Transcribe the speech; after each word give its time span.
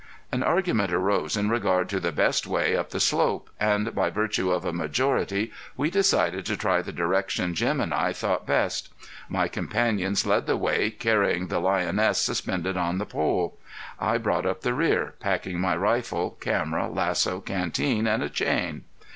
An 0.31 0.41
argument 0.41 0.91
arose 0.91 1.37
in 1.37 1.51
regard 1.51 1.87
to 1.89 1.99
the 1.99 2.11
best 2.11 2.47
way 2.47 2.75
up 2.75 2.89
the 2.89 2.99
slope, 2.99 3.51
and 3.59 3.93
by 3.93 4.09
virtue 4.09 4.49
of 4.49 4.65
a 4.65 4.73
majority 4.73 5.51
we 5.77 5.91
decided 5.91 6.43
to 6.47 6.57
try 6.57 6.81
the 6.81 6.91
direction 6.91 7.53
Jim 7.53 7.79
and 7.79 7.93
I 7.93 8.11
thought 8.11 8.47
best. 8.47 8.91
My 9.29 9.47
companions 9.47 10.25
led 10.25 10.47
the 10.47 10.57
way, 10.57 10.89
carrying 10.89 11.49
the 11.49 11.59
lioness 11.59 12.17
suspended 12.17 12.77
on 12.77 12.97
the 12.97 13.05
pole. 13.05 13.59
I 13.99 14.17
brought 14.17 14.47
up 14.47 14.61
the 14.61 14.73
rear, 14.73 15.13
packing 15.19 15.59
my 15.59 15.75
rifle, 15.77 16.31
camera, 16.31 16.87
lasso, 16.87 17.39
canteen 17.39 18.07
and 18.07 18.23
a 18.23 18.29
chain. 18.31 18.85